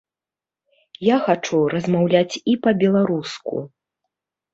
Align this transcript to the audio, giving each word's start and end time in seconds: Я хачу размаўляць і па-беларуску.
Я 1.07 1.17
хачу 1.27 1.59
размаўляць 1.73 2.39
і 2.53 2.55
па-беларуску. 2.63 3.61